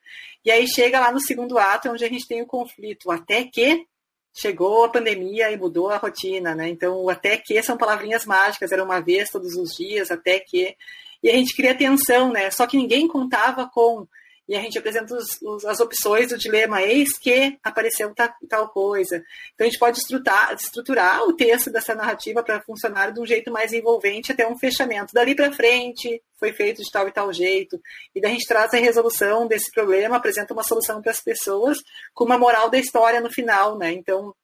[0.45, 3.87] E aí chega lá no segundo ato, onde a gente tem o conflito, até que
[4.35, 6.69] chegou a pandemia e mudou a rotina, né?
[6.71, 10.75] Então, até que são palavrinhas mágicas, era uma vez todos os dias, até que.
[11.23, 12.51] E a gente cria tensão, né?
[12.51, 14.09] Só que ninguém contava com
[14.51, 18.69] e a gente apresenta os, os, as opções do dilema, eis que apareceu tal, tal
[18.69, 19.23] coisa.
[19.55, 23.53] Então a gente pode estruturar, estruturar o texto dessa narrativa para funcionar de um jeito
[23.53, 25.15] mais envolvente até um fechamento.
[25.15, 27.81] Dali para frente, foi feito de tal e tal jeito.
[28.13, 31.79] E daí a gente traz a resolução desse problema, apresenta uma solução para as pessoas,
[32.13, 33.93] com uma moral da história no final, né?
[33.93, 34.35] Então,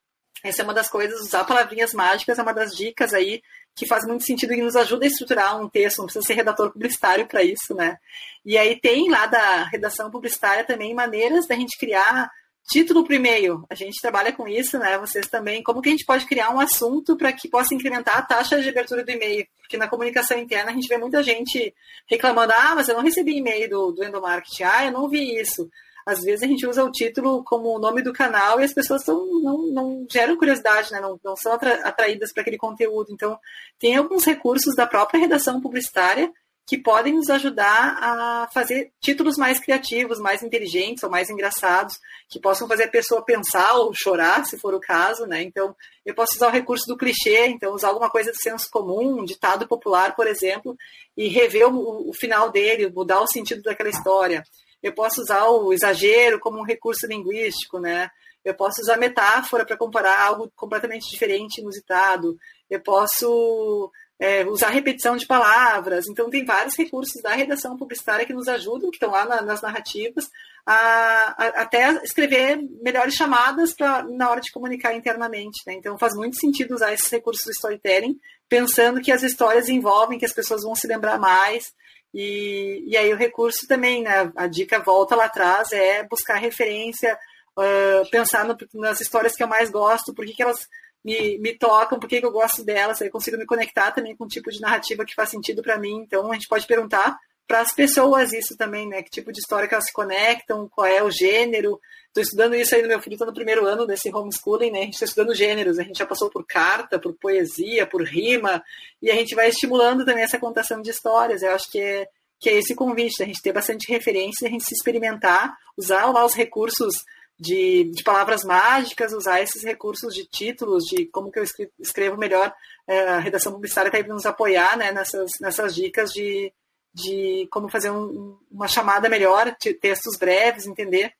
[0.42, 3.42] essa é uma das coisas, usar palavrinhas mágicas é uma das dicas aí
[3.74, 6.72] que faz muito sentido e nos ajuda a estruturar um texto, não precisa ser redator
[6.72, 7.98] publicitário para isso, né?
[8.44, 12.30] E aí tem lá da redação publicitária também maneiras da gente criar
[12.68, 13.64] título para e-mail.
[13.68, 14.96] A gente trabalha com isso, né?
[14.98, 15.62] Vocês também.
[15.62, 18.68] Como que a gente pode criar um assunto para que possa incrementar a taxa de
[18.68, 19.46] abertura do e-mail?
[19.60, 21.74] Porque na comunicação interna a gente vê muita gente
[22.08, 25.68] reclamando: ah, mas eu não recebi e-mail do, do endomarketing, ah, eu não vi isso
[26.06, 29.02] às vezes a gente usa o título como o nome do canal e as pessoas
[29.02, 31.00] tão, não, não geram curiosidade, né?
[31.00, 33.12] não, não são atraídas para aquele conteúdo.
[33.12, 33.36] Então,
[33.76, 36.32] tem alguns recursos da própria redação publicitária
[36.64, 41.94] que podem nos ajudar a fazer títulos mais criativos, mais inteligentes ou mais engraçados,
[42.28, 45.42] que possam fazer a pessoa pensar ou chorar, se for o caso, né?
[45.42, 49.20] Então, eu posso usar o recurso do clichê, então usar alguma coisa de senso comum,
[49.20, 50.76] um ditado popular, por exemplo,
[51.16, 54.42] e rever o, o final dele, mudar o sentido daquela história.
[54.82, 58.10] Eu posso usar o exagero como um recurso linguístico, né?
[58.44, 62.36] Eu posso usar metáfora para comparar algo completamente diferente, inusitado.
[62.70, 66.06] Eu posso é, usar repetição de palavras.
[66.08, 69.60] Então, tem vários recursos da redação publicitária que nos ajudam, que estão lá na, nas
[69.60, 70.30] narrativas,
[70.64, 75.62] a, a, até escrever melhores chamadas pra, na hora de comunicar internamente.
[75.66, 75.74] Né?
[75.74, 80.24] Então, faz muito sentido usar esses recursos do storytelling, pensando que as histórias envolvem, que
[80.24, 81.74] as pessoas vão se lembrar mais,
[82.18, 84.32] e, e aí o recurso também, né?
[84.34, 87.14] A dica volta lá atrás é buscar referência,
[87.58, 90.66] uh, pensar no, nas histórias que eu mais gosto, por que, elas
[91.04, 94.16] me, me tocam, por que, que eu gosto delas, aí eu consigo me conectar também
[94.16, 95.98] com um tipo de narrativa que faz sentido para mim.
[96.06, 99.02] Então a gente pode perguntar para as pessoas isso também, né?
[99.02, 101.80] Que tipo de história que elas se conectam, qual é o gênero.
[102.08, 104.80] Estou estudando isso aí no meu filho, estou no primeiro ano desse homeschooling, né?
[104.80, 108.62] A gente está estudando gêneros, a gente já passou por carta, por poesia, por rima,
[109.00, 111.42] e a gente vai estimulando também essa contação de histórias.
[111.42, 112.08] Eu acho que é,
[112.40, 116.24] que é esse convite, a gente ter bastante referência, a gente se experimentar, usar lá
[116.24, 116.94] os recursos
[117.38, 121.44] de, de, palavras mágicas, usar esses recursos de títulos, de como que eu
[121.78, 122.52] escrevo melhor.
[122.88, 126.52] É, a redação publicitária está aí para nos apoiar né, nessas, nessas dicas de,
[126.96, 131.12] de como fazer um, uma chamada melhor, textos breves, entender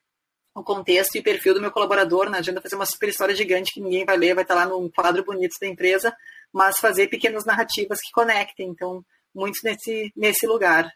[0.55, 2.31] o contexto e perfil do meu colaborador.
[2.31, 4.89] Não adianta fazer uma super história gigante que ninguém vai ler, vai estar lá num
[4.89, 6.11] quadro bonito da empresa,
[6.51, 8.69] mas fazer pequenas narrativas que conectem.
[8.69, 10.91] Então, muito nesse, nesse lugar.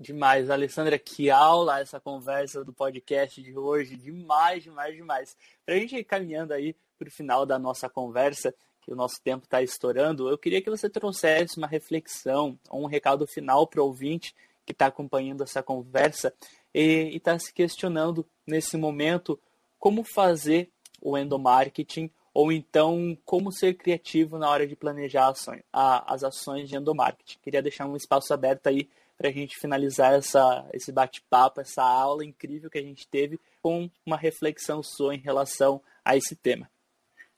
[0.00, 3.96] Demais, Alessandra, que aula essa conversa do podcast de hoje.
[3.96, 5.36] Demais, demais, demais.
[5.66, 8.54] Para a gente ir caminhando aí para o final da nossa conversa,
[8.86, 13.26] que o nosso tempo está estourando, eu queria que você trouxesse uma reflexão, um recado
[13.26, 14.32] final para o ouvinte
[14.64, 16.32] que está acompanhando essa conversa
[16.72, 19.38] e está se questionando nesse momento
[19.78, 20.70] como fazer
[21.00, 26.68] o endomarketing ou então como ser criativo na hora de planejar ações, a, as ações
[26.68, 27.38] de endomarketing.
[27.42, 32.24] Queria deixar um espaço aberto aí para a gente finalizar essa, esse bate-papo, essa aula
[32.24, 36.70] incrível que a gente teve com uma reflexão sua em relação a esse tema.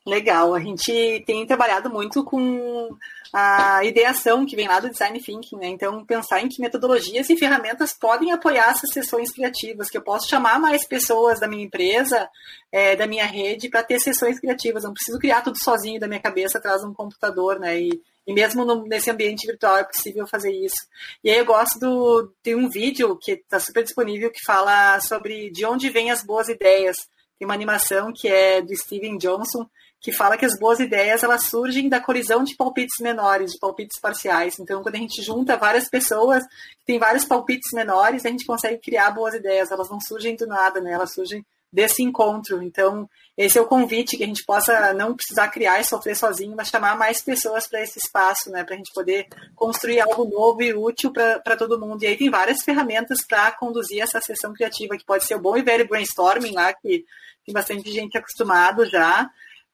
[0.06, 2.88] Legal, a gente tem trabalhado muito com
[3.32, 5.66] a ideação que vem lá do design thinking, né?
[5.66, 10.28] Então, pensar em que metodologias e ferramentas podem apoiar essas sessões criativas, que eu posso
[10.28, 12.28] chamar mais pessoas da minha empresa,
[12.72, 14.84] é, da minha rede, para ter sessões criativas.
[14.84, 17.78] Não preciso criar tudo sozinho da minha cabeça atrás de um computador, né?
[17.78, 20.86] E, e mesmo no, nesse ambiente virtual é possível fazer isso.
[21.22, 22.32] E aí eu gosto do.
[22.42, 26.48] Tem um vídeo que está super disponível que fala sobre de onde vêm as boas
[26.48, 26.96] ideias.
[27.38, 29.68] Tem uma animação que é do Steven Johnson
[30.00, 33.98] que fala que as boas ideias elas surgem da colisão de palpites menores, de palpites
[33.98, 34.58] parciais.
[34.58, 38.78] Então, quando a gente junta várias pessoas que têm vários palpites menores, a gente consegue
[38.78, 39.70] criar boas ideias.
[39.70, 40.92] Elas não surgem do nada, né?
[40.92, 42.62] Elas surgem desse encontro.
[42.62, 46.56] Então, esse é o convite que a gente possa não precisar criar e sofrer sozinho,
[46.56, 48.62] mas chamar mais pessoas para esse espaço, né?
[48.62, 52.04] Para a gente poder construir algo novo e útil para todo mundo.
[52.04, 55.56] E aí tem várias ferramentas para conduzir essa sessão criativa, que pode ser o bom
[55.56, 57.04] e velho brainstorming lá, que
[57.44, 59.28] tem bastante gente acostumado já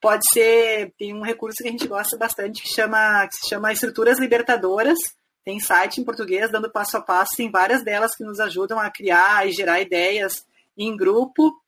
[0.04, 3.72] pode ser, tem um recurso que a gente gosta bastante que, chama, que se chama
[3.72, 4.98] Estruturas Libertadoras,
[5.42, 8.90] tem site em português dando passo a passo, tem várias delas que nos ajudam a
[8.90, 11.58] criar e gerar ideias em grupo.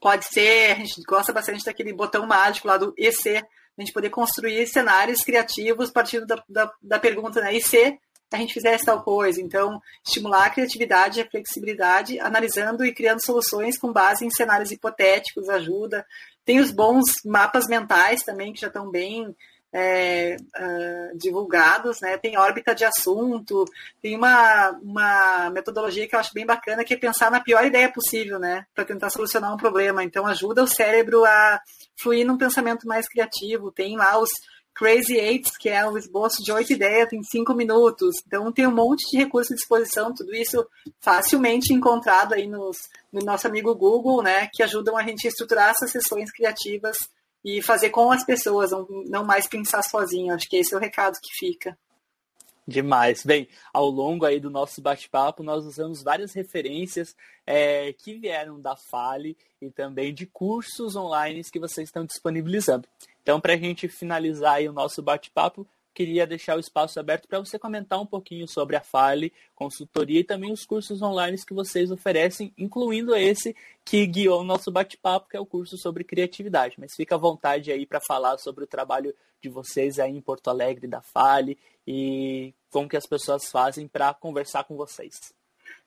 [0.00, 3.44] Pode ser, a gente gosta bastante daquele botão mágico lá do EC,
[3.76, 7.54] a gente poder construir cenários criativos partindo da, da, da pergunta, né?
[7.54, 7.98] E se
[8.32, 9.38] a gente fizesse tal coisa?
[9.38, 14.70] Então, estimular a criatividade e a flexibilidade, analisando e criando soluções com base em cenários
[14.70, 16.06] hipotéticos, ajuda.
[16.46, 19.34] Tem os bons mapas mentais também, que já estão bem
[19.72, 22.16] é, uh, divulgados, né?
[22.16, 23.66] Tem órbita de assunto,
[24.00, 27.92] tem uma, uma metodologia que eu acho bem bacana, que é pensar na pior ideia
[27.92, 28.64] possível, né?
[28.74, 30.02] Para tentar solucionar um problema.
[30.02, 31.60] Então, ajuda o cérebro a
[31.94, 33.70] fluir num pensamento mais criativo.
[33.70, 34.30] Tem lá os
[34.76, 38.14] Crazy Eights, que é o esboço de oito ideias em cinco minutos.
[38.26, 40.66] Então tem um monte de recursos à disposição, tudo isso
[41.00, 42.76] facilmente encontrado aí nos,
[43.10, 46.96] no nosso amigo Google, né, que ajudam a gente a estruturar essas sessões criativas
[47.42, 50.34] e fazer com as pessoas, não, não mais pensar sozinho.
[50.34, 51.78] Acho que esse é o recado que fica.
[52.68, 53.24] Demais.
[53.24, 57.14] Bem, ao longo aí do nosso bate-papo, nós usamos várias referências
[57.46, 62.88] é, que vieram da Fale e também de cursos online que vocês estão disponibilizando.
[63.22, 65.64] Então, para a gente finalizar aí o nosso bate-papo,
[65.96, 70.24] queria deixar o espaço aberto para você comentar um pouquinho sobre a Fale, consultoria e
[70.24, 75.38] também os cursos online que vocês oferecem, incluindo esse que guiou o nosso bate-papo, que
[75.38, 76.76] é o curso sobre criatividade.
[76.78, 80.48] Mas fica à vontade aí para falar sobre o trabalho de vocês aí em Porto
[80.48, 85.32] Alegre da Fale e como que as pessoas fazem para conversar com vocês.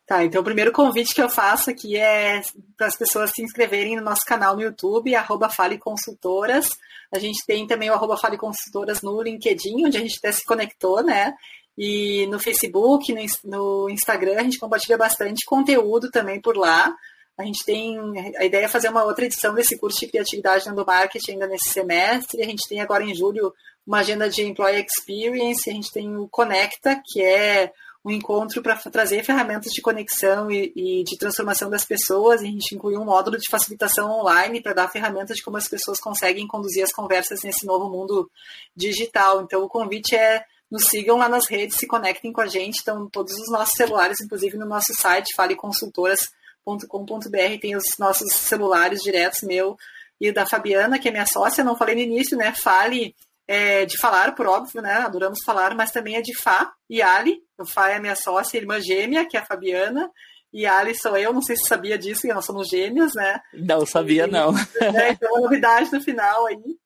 [0.10, 2.42] Tá, então o primeiro convite que eu faço aqui é
[2.76, 6.68] para as pessoas se inscreverem no nosso canal no YouTube, arroba Fale Consultoras.
[7.12, 10.44] A gente tem também o arroba Fale Consultoras no LinkedIn, onde a gente até se
[10.44, 11.36] conectou, né?
[11.78, 16.92] E no Facebook, no Instagram, a gente compartilha bastante conteúdo também por lá.
[17.38, 18.00] A gente tem
[18.36, 21.70] a ideia é fazer uma outra edição desse curso de criatividade no marketing ainda nesse
[21.70, 22.42] semestre.
[22.42, 23.54] A gente tem agora em julho
[23.86, 25.70] uma agenda de Employee Experience.
[25.70, 27.72] A gente tem o Conecta, que é
[28.04, 32.42] um encontro para trazer ferramentas de conexão e, e, de transformação das pessoas.
[32.42, 36.00] A gente incluiu um módulo de facilitação online para dar ferramentas de como as pessoas
[36.00, 38.30] conseguem conduzir as conversas nesse novo mundo
[38.76, 39.42] digital.
[39.42, 42.80] Então, o convite é nos sigam lá nas redes, se conectem com a gente.
[42.82, 49.42] Então, todos os nossos celulares, inclusive no nosso site, faleconsultoras.com.br, tem os nossos celulares diretos,
[49.42, 49.78] meu
[50.22, 51.64] e da Fabiana, que é minha sócia.
[51.64, 52.54] Não falei no início, né?
[52.54, 53.16] Fale
[53.52, 54.94] é, de falar, por óbvio, né?
[54.94, 57.42] Adoramos falar, mas também é de Fá e Ali.
[57.58, 60.08] O Fá é a minha sócia, irmã gêmea, que é a Fabiana,
[60.54, 61.34] e a Ali sou eu.
[61.34, 63.42] Não sei se sabia disso, que nós somos gêmeos, né?
[63.56, 64.52] Não sabia, e, não.
[64.94, 66.78] Né, então, a novidade no final aí.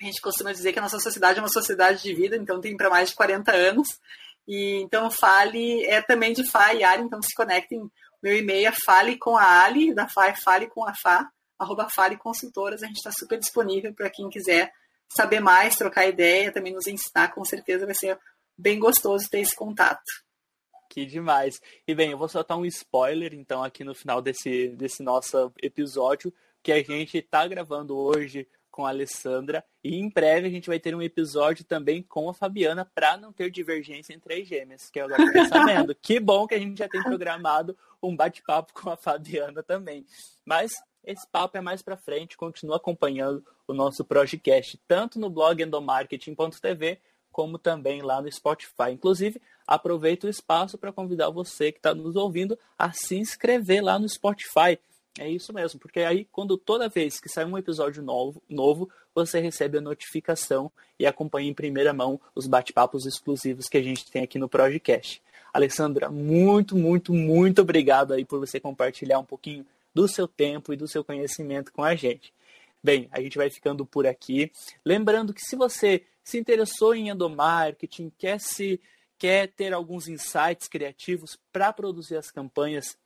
[0.00, 2.78] A gente costuma dizer que a nossa sociedade é uma sociedade de vida, então tem
[2.78, 3.88] para mais de 40 anos.
[4.48, 7.90] E então Fale é também de Fá e Ali, então se conectem.
[8.22, 11.90] Meu e-mail é fale com a Ali, da Fá é fale com a Fá, arroba
[11.94, 12.82] Fale Consultoras.
[12.82, 14.72] A gente está super disponível para quem quiser
[15.14, 18.18] saber mais, trocar ideia, também nos ensinar, com certeza vai ser
[18.56, 20.02] bem gostoso ter esse contato.
[20.88, 21.60] Que demais.
[21.86, 26.32] E bem, eu vou soltar um spoiler então aqui no final desse, desse nosso episódio,
[26.62, 30.78] que a gente está gravando hoje com a Alessandra e em breve a gente vai
[30.78, 35.00] ter um episódio também com a Fabiana para não ter divergência entre as gêmeas, que
[35.00, 35.94] eu estou sabendo.
[35.94, 40.04] que bom que a gente já tem programado um bate-papo com a Fabiana também.
[40.44, 45.62] Mas esse papo é mais para frente, continua acompanhando o nosso podcast, tanto no blog
[45.62, 46.98] endomarketing.tv,
[47.32, 48.92] como também lá no Spotify.
[48.92, 53.98] Inclusive, aproveito o espaço para convidar você que está nos ouvindo a se inscrever lá
[53.98, 54.78] no Spotify.
[55.18, 59.40] É isso mesmo, porque aí quando toda vez que sai um episódio novo, novo, você
[59.40, 64.22] recebe a notificação e acompanha em primeira mão os bate-papos exclusivos que a gente tem
[64.22, 65.22] aqui no podcast.
[65.54, 69.64] Alessandra, muito, muito, muito obrigado aí por você compartilhar um pouquinho
[69.94, 72.30] do seu tempo e do seu conhecimento com a gente.
[72.86, 74.52] Bem, a gente vai ficando por aqui.
[74.84, 78.80] Lembrando que se você se interessou em endomarketing, quer se
[79.18, 82.96] quer ter alguns insights criativos para produzir as campanhas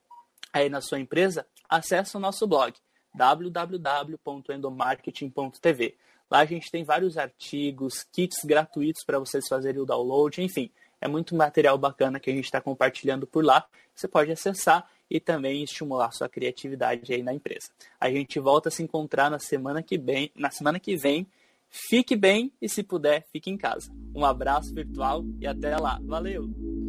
[0.53, 2.75] aí na sua empresa, acesse o nosso blog
[3.15, 5.97] www.endomarketing.tv.
[6.31, 10.71] Lá a gente tem vários artigos, kits gratuitos para vocês fazerem o download, enfim,
[11.01, 13.67] é muito material bacana que a gente está compartilhando por lá.
[13.95, 17.71] Você pode acessar e também estimular sua criatividade aí na empresa.
[18.01, 20.31] A gente volta a se encontrar na semana que vem.
[20.37, 21.27] Na semana que vem,
[21.69, 23.91] fique bem e se puder, fique em casa.
[24.15, 25.99] Um abraço virtual e até lá.
[26.05, 26.49] Valeu.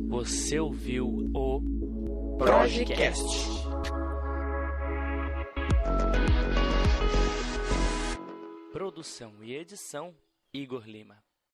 [0.09, 3.25] Você ouviu o Projecast.
[8.71, 10.13] Produção e edição
[10.53, 11.30] Igor Lima.